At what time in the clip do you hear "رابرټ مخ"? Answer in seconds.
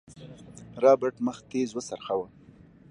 0.83-1.37